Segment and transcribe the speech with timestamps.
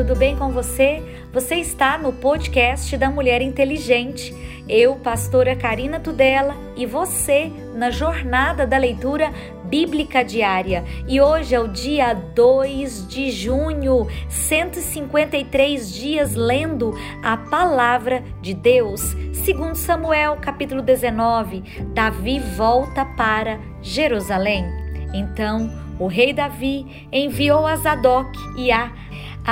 [0.00, 1.02] tudo bem com você?
[1.30, 4.34] Você está no podcast da Mulher Inteligente.
[4.66, 9.30] Eu, pastora Karina Tudela, e você na jornada da leitura
[9.66, 10.82] bíblica diária.
[11.06, 19.02] E hoje é o dia 2 de junho, 153 dias lendo a palavra de Deus.
[19.34, 21.62] Segundo Samuel, capítulo 19,
[21.92, 24.64] Davi volta para Jerusalém.
[25.12, 28.90] Então, o rei Davi enviou a Zadok e a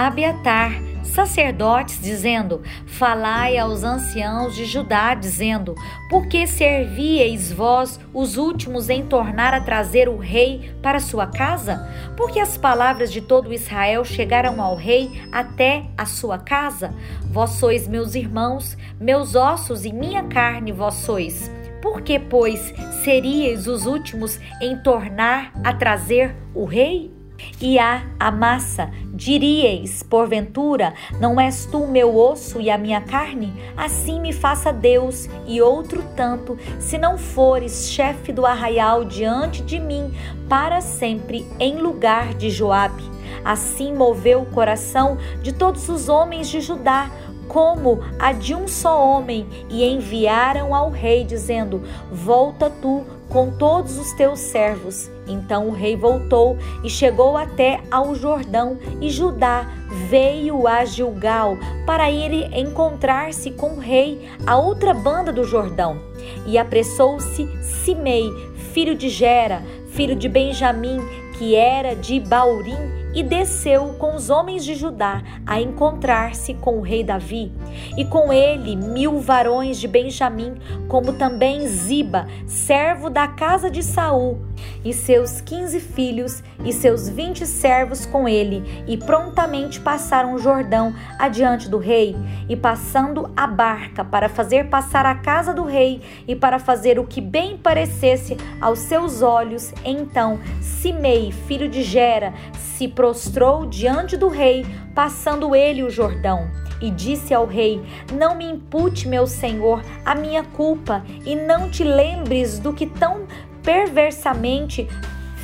[0.01, 5.75] Abiatar, sacerdotes, dizendo: Falai aos anciãos de Judá, dizendo:
[6.09, 11.84] Por que servieis vós os últimos em tornar a trazer o rei para sua casa?
[12.16, 16.95] Porque as palavras de todo Israel chegaram ao rei até a sua casa?
[17.25, 21.51] Vós sois meus irmãos, meus ossos e minha carne vós sois.
[21.83, 22.73] Por que, pois,
[23.03, 27.17] seríeis os últimos em tornar a trazer o rei?
[27.60, 33.53] E a Amassa, diríeis, porventura, não és tu meu osso e a minha carne?
[33.77, 39.78] Assim me faça Deus e outro tanto, se não fores chefe do arraial diante de
[39.78, 40.12] mim
[40.48, 43.03] para sempre em lugar de Joabe.
[43.44, 47.11] Assim moveu o coração de todos os homens de Judá,
[47.47, 53.98] como a de um só homem, e enviaram ao rei, dizendo: Volta tu com todos
[53.98, 55.11] os teus servos.
[55.29, 59.71] Então o rei voltou e chegou até ao Jordão, e Judá
[60.09, 66.01] veio a Gilgal para ir encontrar-se com o rei, a outra banda do Jordão.
[66.47, 68.31] E apressou-se Simei,
[68.73, 70.99] filho de Gera, filho de Benjamim,
[71.39, 76.83] que era de Baurim, e desceu com os homens de Judá a encontrar-se com o
[76.83, 77.53] rei Davi,
[77.97, 80.55] e com ele mil varões de Benjamim,
[80.89, 84.39] como também Ziba, servo da casa de Saul,
[84.84, 90.95] e seus quinze filhos e seus vinte servos com ele, e prontamente passaram o Jordão
[91.19, 92.17] adiante do rei,
[92.49, 97.06] e passando a barca para fazer passar a casa do rei e para fazer o
[97.06, 104.26] que bem parecesse aos seus olhos, então Simei, filho de Gera, se prostrou diante do
[104.26, 106.50] rei, passando ele o Jordão.
[106.82, 107.81] E disse ao rei:
[108.12, 113.25] Não me impute, meu senhor, a minha culpa, e não te lembres do que tão
[113.62, 114.88] perversamente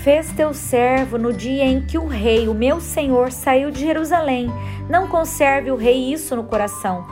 [0.02, 4.48] fez teu servo no dia em que o rei, o meu senhor, saiu de Jerusalém.
[4.90, 7.06] Não conserve o rei isso no coração,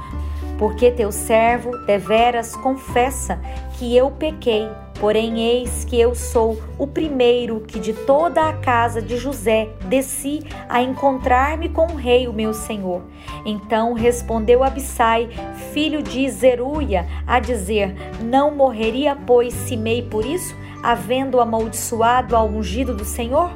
[0.62, 3.37] porque teu servo deveras confessa
[3.77, 4.69] que eu pequei
[5.00, 10.45] Porém, eis que eu sou o primeiro que de toda a casa de José desci
[10.69, 13.03] a encontrar-me com o rei, o meu senhor.
[13.45, 15.28] Então respondeu Abissai,
[15.73, 22.94] filho de Zeruia, a dizer: Não morreria, pois, Simei por isso, havendo amaldiçoado ao ungido
[22.94, 23.50] do Senhor?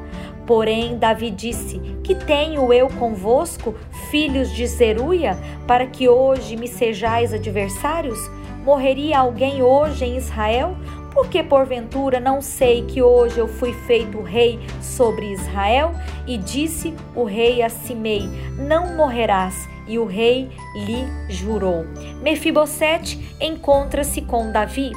[0.47, 3.75] Porém, Davi disse: Que tenho eu convosco,
[4.11, 5.37] filhos de Zeruia,
[5.67, 8.19] para que hoje me sejais adversários?
[8.65, 10.77] Morreria alguém hoje em Israel?
[11.13, 15.93] Porque porventura não sei que hoje eu fui feito rei sobre Israel?
[16.27, 18.29] E disse o rei a Simei:
[18.59, 19.55] Não morrerás.
[19.89, 21.85] E o rei lhe jurou.
[22.21, 24.91] Mefibosete encontra-se com Davi.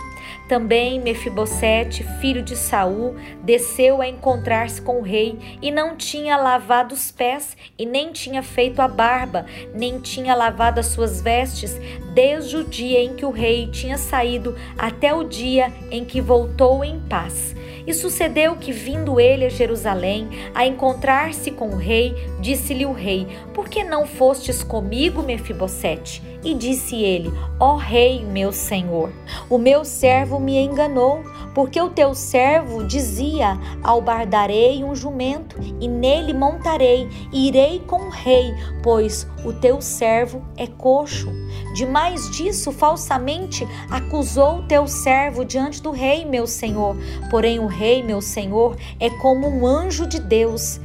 [0.49, 6.95] Também Mefibosete, filho de Saul, desceu a encontrar-se com o rei e não tinha lavado
[6.95, 9.45] os pés e nem tinha feito a barba,
[9.75, 11.79] nem tinha lavado as suas vestes,
[12.15, 16.83] desde o dia em que o rei tinha saído até o dia em que voltou
[16.83, 17.55] em paz.
[17.85, 23.27] E sucedeu que, vindo ele a Jerusalém a encontrar-se com o rei, disse-lhe o rei:
[23.53, 26.22] Por que não fostes comigo, Mefibosete?
[26.44, 29.11] E disse ele: Ó rei, meu senhor,
[29.50, 31.22] o meu servo me enganou,
[31.53, 38.09] porque o teu servo dizia: Albardarei um jumento, e nele montarei, e irei com o
[38.09, 41.29] rei, pois o teu servo é coxo.
[41.73, 46.95] Demais disso, falsamente acusou o teu servo diante do rei, meu senhor.
[47.29, 50.79] Porém, o rei, meu senhor, é como um anjo de Deus.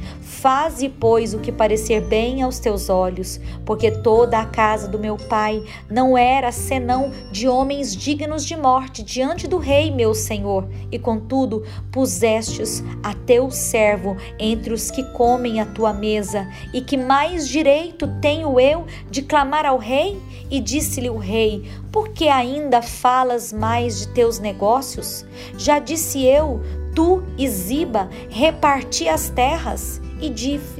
[0.45, 5.17] Faze, pois, o que parecer bem aos teus olhos, porque toda a casa do meu
[5.17, 10.69] pai não era senão de homens dignos de morte diante do rei, meu senhor.
[10.91, 16.47] E contudo, pusestes a teu servo entre os que comem a tua mesa.
[16.71, 20.21] E que mais direito tenho eu de clamar ao rei?
[20.51, 25.25] E disse-lhe o rei: Por que ainda falas mais de teus negócios?
[25.57, 26.61] Já disse eu,
[26.93, 30.27] tu e Ziba reparti as terras e,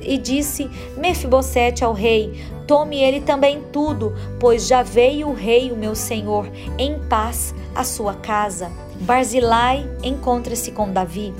[0.01, 2.33] e disse Mefibosete ao rei:
[2.67, 7.83] Tome ele também tudo, pois já veio o rei, o meu senhor, em paz à
[7.83, 8.71] sua casa.
[9.01, 11.33] Barzilai encontra-se com Davi.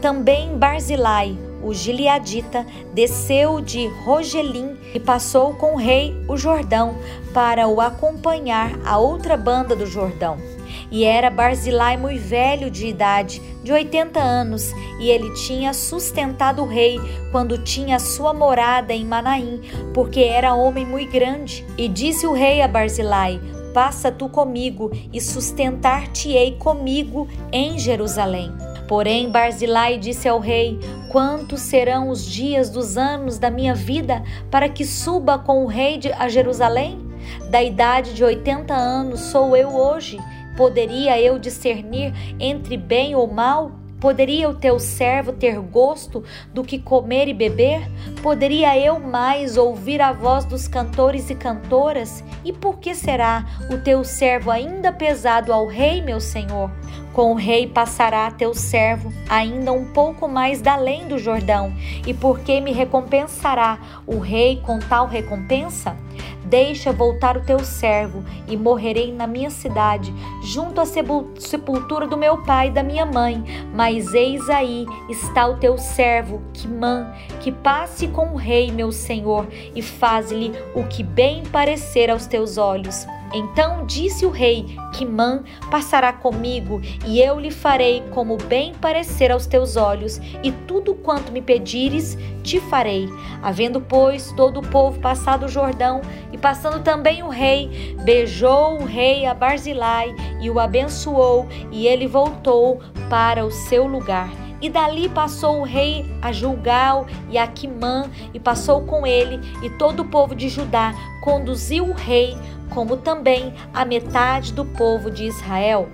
[0.00, 6.96] Também Barzilai, o Gileadita, desceu de Rogelim e passou com o rei o Jordão
[7.32, 10.55] para o acompanhar a outra banda do Jordão.
[10.90, 16.66] E era Barzilai muito velho de idade, de 80 anos, e ele tinha sustentado o
[16.66, 17.00] rei
[17.32, 19.60] quando tinha sua morada em Manaim,
[19.92, 21.66] porque era homem muito grande.
[21.76, 23.40] E disse o rei a Barzilai:
[23.74, 28.52] Passa tu comigo e sustentar-te-ei comigo em Jerusalém.
[28.88, 30.78] Porém, Barzilai disse ao rei:
[31.10, 36.00] Quantos serão os dias dos anos da minha vida para que suba com o rei
[36.18, 37.04] a Jerusalém?
[37.50, 40.18] Da idade de 80 anos sou eu hoje
[40.56, 43.72] Poderia eu discernir entre bem ou mal?
[44.00, 46.22] Poderia o teu servo ter gosto
[46.52, 47.80] do que comer e beber?
[48.22, 52.22] Poderia eu mais ouvir a voz dos cantores e cantoras?
[52.44, 56.70] E por que será o teu servo ainda pesado ao rei, meu senhor?
[57.16, 61.72] Com o rei passará teu servo ainda um pouco mais da além do Jordão.
[62.06, 65.96] E por que me recompensará o rei com tal recompensa?
[66.44, 70.14] Deixa voltar o teu servo e morrerei na minha cidade,
[70.44, 73.42] junto à sepultura do meu pai e da minha mãe.
[73.74, 77.10] Mas eis aí está o teu servo, Quimã,
[77.40, 82.58] que passe com o rei, meu senhor, e faz-lhe o que bem parecer aos teus
[82.58, 83.06] olhos.
[83.32, 89.46] Então disse o rei: Quimã passará comigo, e eu lhe farei como bem parecer aos
[89.46, 93.08] teus olhos, e tudo quanto me pedires, te farei.
[93.42, 96.00] Havendo, pois, todo o povo passado o Jordão,
[96.32, 102.06] e passando também o rei, beijou o rei a Barzilai e o abençoou, e ele
[102.06, 102.80] voltou
[103.10, 104.30] para o seu lugar.
[104.60, 109.68] E dali passou o rei a Julgal e a Quimã, e passou com ele, e
[109.70, 112.36] todo o povo de Judá conduziu o rei
[112.70, 115.88] como também a metade do povo de Israel.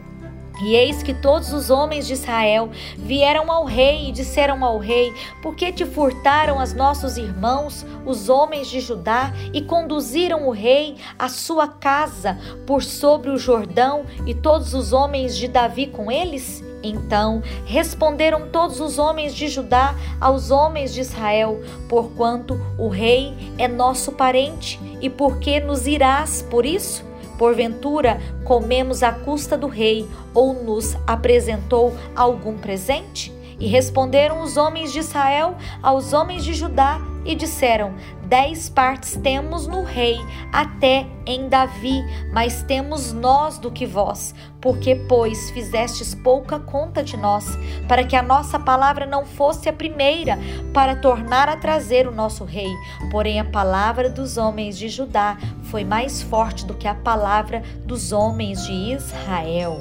[0.60, 5.12] E eis que todos os homens de Israel vieram ao rei e disseram ao rei:
[5.42, 10.96] Por que te furtaram as nossos irmãos, os homens de Judá, e conduziram o rei
[11.18, 16.62] à sua casa por sobre o Jordão e todos os homens de Davi com eles?
[16.82, 23.68] Então responderam todos os homens de Judá aos homens de Israel: Porquanto o rei é
[23.68, 27.11] nosso parente, e por que nos irás por isso?
[27.42, 33.32] Porventura comemos à custa do rei, ou nos apresentou algum presente?
[33.58, 37.94] E responderam os homens de Israel aos homens de Judá e disseram:
[38.32, 40.16] Dez partes temos no rei,
[40.50, 42.02] até em Davi,
[42.32, 47.44] mas temos nós do que vós, porque, pois, fizestes pouca conta de nós,
[47.86, 50.38] para que a nossa palavra não fosse a primeira,
[50.72, 52.72] para tornar a trazer o nosso rei.
[53.10, 58.12] Porém, a palavra dos homens de Judá foi mais forte do que a palavra dos
[58.12, 59.78] homens de Israel.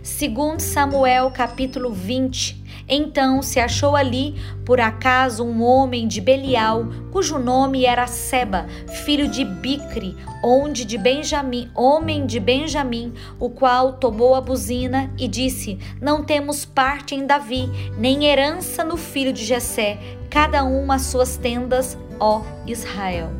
[0.00, 2.59] Segundo Samuel capítulo 20,
[2.90, 4.34] então se achou ali,
[4.64, 8.66] por acaso, um homem de Belial, cujo nome era Seba,
[9.04, 15.28] filho de Bicre, onde de Benjamim, homem de Benjamim, o qual tomou a buzina e
[15.28, 19.96] disse: Não temos parte em Davi, nem herança no filho de Jessé,
[20.28, 23.30] cada um as suas tendas, ó Israel.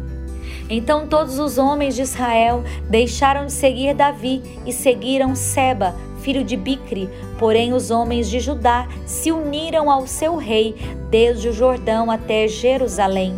[0.70, 6.56] Então todos os homens de Israel deixaram de seguir Davi e seguiram Seba, filho de
[6.56, 7.08] Bicre.
[7.38, 10.74] Porém, os homens de Judá se uniram ao seu rei,
[11.10, 13.34] desde o Jordão até Jerusalém.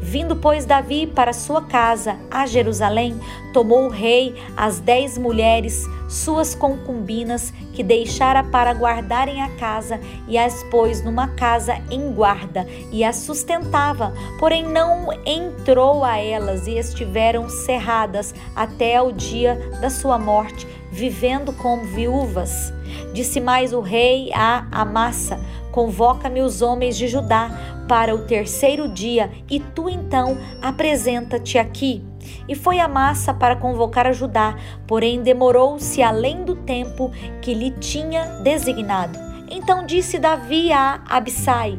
[0.00, 3.18] Vindo, pois, Davi para sua casa a Jerusalém,
[3.52, 10.38] tomou o rei as dez mulheres, suas concubinas, que deixara para guardarem a casa, e
[10.38, 14.14] as pôs numa casa em guarda, e as sustentava.
[14.38, 21.52] Porém, não entrou a elas, e estiveram cerradas até o dia da sua morte vivendo
[21.52, 22.72] como viúvas.
[23.12, 25.38] Disse mais o rei a Amassa:
[25.70, 27.50] Convoca-me os homens de Judá
[27.86, 32.02] para o terceiro dia, e tu então apresenta-te aqui.
[32.48, 37.12] E foi Amassa para convocar a Judá, porém demorou-se além do tempo
[37.42, 39.18] que lhe tinha designado.
[39.48, 41.78] Então disse Davi a Abissai: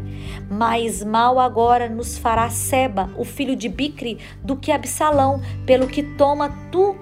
[0.49, 6.03] Mais mal agora nos fará Seba, o filho de Bicre, do que Absalão, pelo que
[6.03, 6.95] toma tu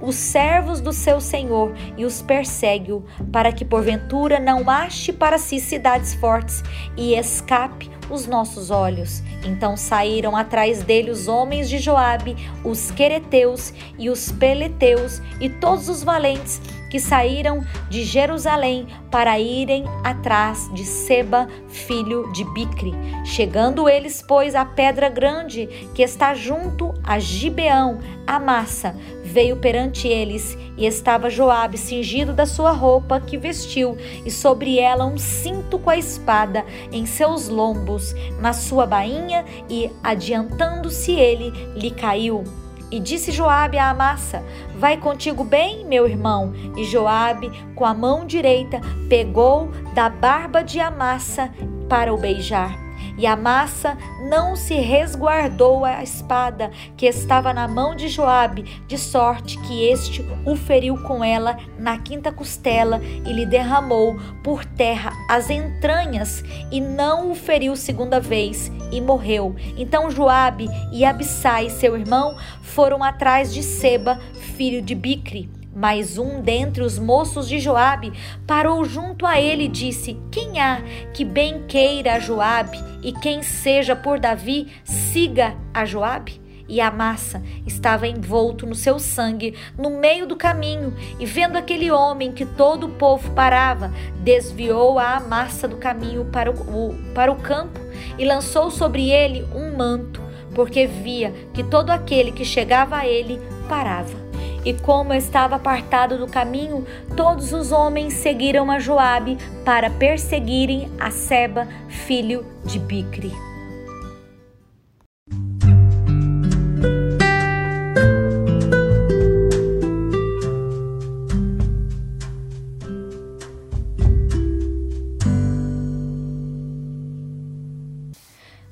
[0.00, 5.60] os servos do seu senhor e os persegue-o, para que porventura não ache para si
[5.60, 6.62] cidades fortes
[6.96, 9.22] e escape os nossos olhos.
[9.44, 15.88] Então saíram atrás dele os homens de Joabe, os quereteus e os peleteus e todos
[15.88, 22.92] os valentes que saíram de Jerusalém para irem atrás de Seba, filho de Bicre.
[23.24, 30.08] Chegando eles, pois, à pedra grande que está junto a Gibeão, a massa, veio perante
[30.08, 35.78] eles e estava Joabe cingido da sua roupa que vestiu e sobre ela um cinto
[35.78, 42.44] com a espada em seus lombos, na sua bainha e adiantando-se ele lhe caiu
[42.90, 44.42] e disse Joabe à Amassa:
[44.76, 46.52] Vai contigo bem, meu irmão.
[46.76, 51.50] E Joabe, com a mão direita, pegou da barba de Amassa
[51.88, 52.87] para o beijar.
[53.18, 53.98] E a massa
[54.30, 60.24] não se resguardou a espada que estava na mão de Joabe, de sorte que este
[60.46, 66.80] o feriu com ela na quinta costela e lhe derramou por terra as entranhas e
[66.80, 69.56] não o feriu segunda vez e morreu.
[69.76, 74.20] Então Joabe e Abissai, seu irmão, foram atrás de Seba,
[74.56, 75.57] filho de Bicre.
[75.78, 78.12] Mas um dentre os moços de Joabe
[78.44, 80.82] parou junto a ele e disse: Quem há
[81.14, 86.40] que bem queira a Joabe e quem seja por Davi siga a Joabe?
[86.68, 91.92] E a massa estava envolto no seu sangue no meio do caminho, e vendo aquele
[91.92, 97.36] homem que todo o povo parava, desviou a massa do caminho para o, para o
[97.36, 97.78] campo
[98.18, 100.20] e lançou sobre ele um manto,
[100.54, 104.27] porque via que todo aquele que chegava a ele parava.
[104.64, 106.84] E como estava apartado do caminho,
[107.16, 113.32] todos os homens seguiram a Joabe para perseguirem a Seba, filho de Bicre.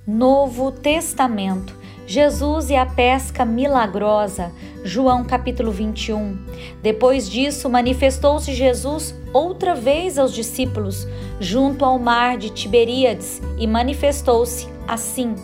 [0.07, 4.53] Novo Testamento Jesus e a pesca milagrosa.
[4.87, 6.39] João capítulo 21.
[6.81, 11.09] Depois disso, manifestou-se Jesus outra vez aos discípulos,
[11.41, 15.35] junto ao mar de Tiberíades, e manifestou-se assim: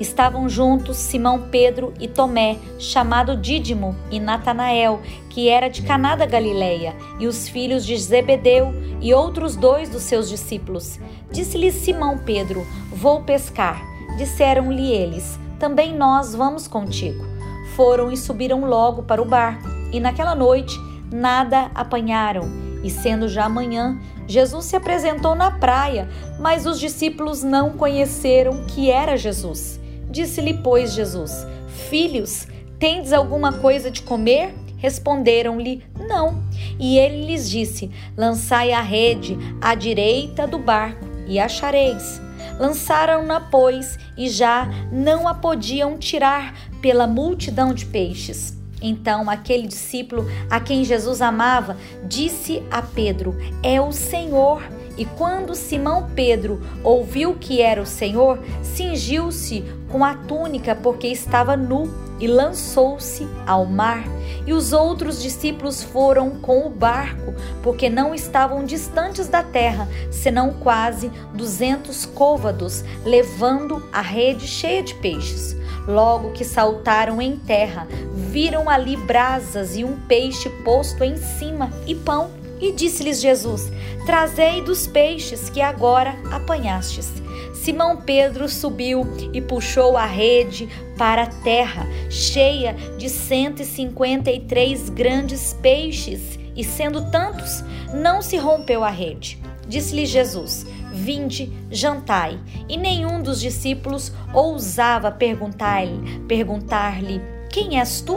[0.00, 6.26] Estavam juntos Simão Pedro e Tomé, chamado Dídimo, e Natanael, que era de Caná da
[6.26, 10.98] Galileia, e os filhos de Zebedeu e outros dois dos seus discípulos.
[11.30, 13.80] Disse-lhe Simão Pedro: Vou pescar.
[14.18, 17.29] Disseram-lhe eles: também nós vamos contigo.
[17.76, 20.78] Foram e subiram logo para o barco, e naquela noite
[21.12, 22.42] nada apanharam.
[22.82, 26.08] E sendo já manhã, Jesus se apresentou na praia,
[26.38, 29.78] mas os discípulos não conheceram que era Jesus.
[30.10, 31.46] Disse-lhe, pois, Jesus:
[31.88, 32.46] Filhos,
[32.78, 34.54] tendes alguma coisa de comer?
[34.78, 36.42] Responderam-lhe: Não.
[36.78, 42.20] E ele lhes disse: Lançai a rede à direita do barco e achareis.
[42.58, 48.58] Lançaram-na, pois, e já não a podiam tirar pela multidão de peixes.
[48.82, 54.62] Então aquele discípulo a quem Jesus amava disse a Pedro: É o Senhor.
[54.96, 61.56] E quando Simão Pedro ouviu que era o Senhor, cingiu-se com a túnica porque estava
[61.56, 61.88] nu
[62.20, 64.04] e lançou-se ao mar.
[64.46, 70.52] E os outros discípulos foram com o barco, porque não estavam distantes da terra, senão
[70.54, 75.56] quase duzentos côvados, levando a rede cheia de peixes.
[75.86, 81.94] Logo que saltaram em terra, viram ali brasas e um peixe posto em cima e
[81.94, 82.30] pão.
[82.60, 83.72] E disse-lhes Jesus:
[84.04, 87.10] Trazei dos peixes que agora apanhastes.
[87.54, 96.38] Simão Pedro subiu e puxou a rede para a terra, cheia de 153 grandes peixes,
[96.56, 99.38] e sendo tantos, não se rompeu a rede.
[99.68, 102.38] Disse-lhe Jesus: Vinde, jantai.
[102.68, 107.20] E nenhum dos discípulos ousava perguntar-lhe, perguntar-lhe:
[107.50, 108.16] Quem és tu?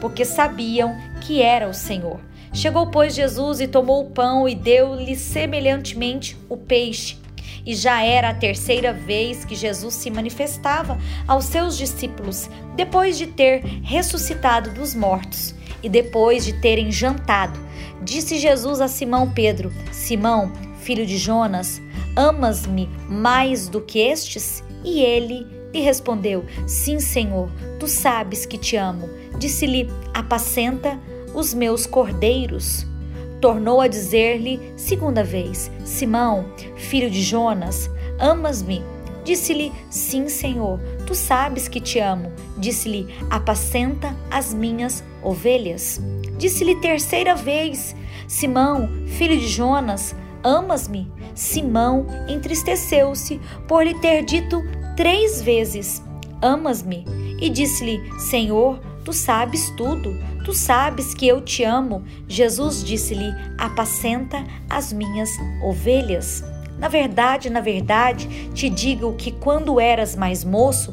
[0.00, 2.20] Porque sabiam que era o Senhor.
[2.52, 7.22] Chegou, pois, Jesus e tomou o pão e deu-lhe semelhantemente o peixe
[7.64, 13.26] e já era a terceira vez que Jesus se manifestava aos seus discípulos depois de
[13.26, 17.58] ter ressuscitado dos mortos e depois de terem jantado.
[18.02, 21.80] Disse Jesus a Simão Pedro: Simão, filho de Jonas,
[22.16, 24.62] amas-me mais do que estes?
[24.84, 29.08] E ele lhe respondeu: Sim, Senhor, tu sabes que te amo.
[29.38, 30.98] Disse-lhe: Apacenta
[31.34, 32.86] os meus cordeiros.
[33.40, 36.44] Tornou a dizer-lhe segunda vez: Simão,
[36.76, 38.82] filho de Jonas, amas-me?
[39.24, 42.32] Disse-lhe: Sim, Senhor, tu sabes que te amo.
[42.58, 46.00] Disse-lhe: Apacenta as minhas ovelhas.
[46.38, 47.94] Disse-lhe terceira vez:
[48.26, 51.10] Simão, filho de Jonas, amas-me?
[51.34, 54.62] Simão entristeceu-se por lhe ter dito
[54.96, 56.02] três vezes:
[56.40, 57.04] Amas-me?
[57.40, 60.12] E disse-lhe: Senhor, tu sabes tudo,
[60.44, 62.04] Tu sabes que eu te amo.
[62.26, 65.30] Jesus disse-lhe: Apacenta as minhas
[65.62, 66.42] ovelhas.
[66.78, 70.92] Na verdade, na verdade, te digo que quando eras mais moço,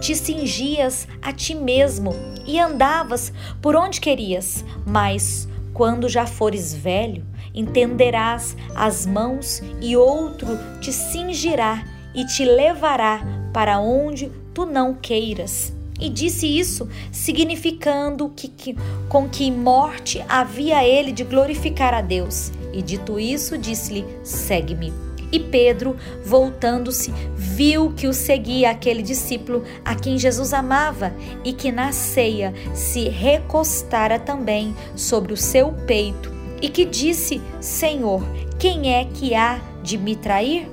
[0.00, 2.12] te cingias a ti mesmo
[2.44, 10.58] e andavas por onde querias, mas quando já fores velho, entenderás as mãos e outro
[10.80, 15.72] te cingirá e te levará para onde tu não queiras.
[16.02, 18.76] E disse isso, significando que, que
[19.08, 22.50] com que morte havia ele de glorificar a Deus.
[22.72, 24.92] E dito isso, disse-lhe: Segue-me.
[25.30, 31.70] E Pedro, voltando-se, viu que o seguia aquele discípulo a quem Jesus amava e que
[31.70, 38.24] na ceia se recostara também sobre o seu peito e que disse: Senhor,
[38.58, 40.68] quem é que há de me trair?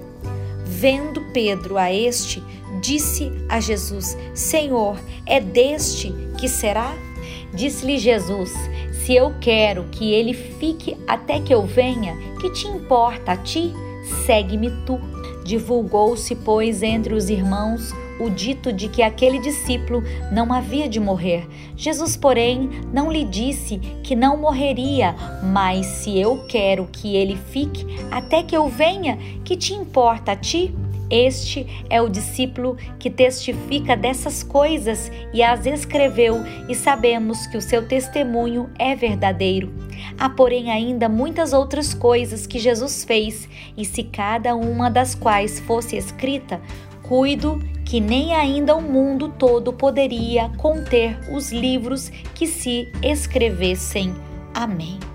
[0.65, 2.43] Vendo Pedro a este,
[2.81, 6.93] disse a Jesus: Senhor, é deste que será?
[7.53, 8.51] Disse-lhe Jesus:
[8.91, 13.73] Se eu quero que ele fique até que eu venha, que te importa a ti?
[14.25, 14.99] segue-me tu.
[15.43, 21.47] Divulgou-se, pois, entre os irmãos o dito de que aquele discípulo não havia de morrer.
[21.75, 27.85] Jesus, porém, não lhe disse que não morreria, mas se eu quero que ele fique
[28.11, 30.75] até que eu venha, que te importa a ti?
[31.09, 37.61] Este é o discípulo que testifica dessas coisas e as escreveu, e sabemos que o
[37.61, 39.73] seu testemunho é verdadeiro.
[40.17, 45.59] Há, porém, ainda muitas outras coisas que Jesus fez, e se cada uma das quais
[45.59, 46.61] fosse escrita,
[47.01, 54.13] cuido que nem ainda o mundo todo poderia conter os livros que se escrevessem.
[54.53, 55.08] Amém.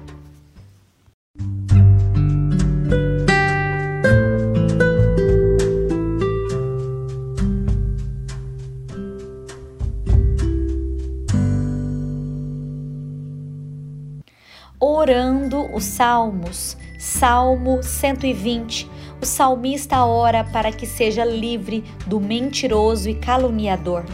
[15.74, 16.76] Os salmos.
[16.98, 18.88] Salmo 120.
[19.20, 24.04] O salmista ora para que seja livre do mentiroso e caluniador.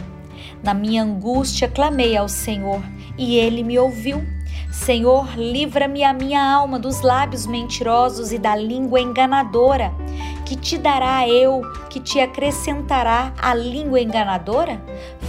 [0.63, 2.81] Na minha angústia clamei ao Senhor
[3.17, 4.21] e ele me ouviu.
[4.71, 9.93] Senhor, livra-me a minha alma dos lábios mentirosos e da língua enganadora.
[10.45, 14.81] Que te dará eu, que te acrescentará a língua enganadora?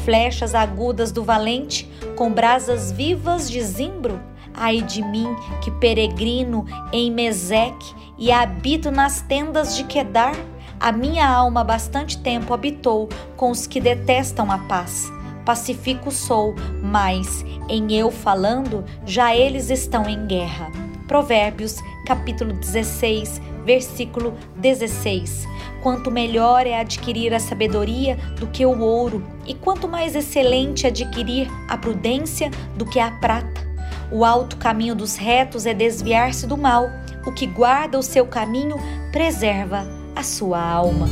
[0.05, 4.32] Flechas agudas do valente, com brasas vivas de zimbro?
[4.55, 10.37] Ai de mim, que peregrino em Meseque e habito nas tendas de Quedar,
[10.79, 15.11] a minha alma bastante tempo habitou com os que detestam a paz.
[15.45, 20.71] Pacífico sou, mas em eu falando, já eles estão em guerra.
[21.09, 25.47] Provérbios, capítulo 16, versículo 16.
[25.83, 31.49] Quanto melhor é adquirir a sabedoria do que o ouro, e quanto mais excelente adquirir
[31.69, 33.71] a prudência do que a prata.
[34.12, 36.90] O alto caminho dos retos é desviar-se do mal.
[37.25, 38.77] O que guarda o seu caminho
[39.11, 41.09] preserva a sua alma.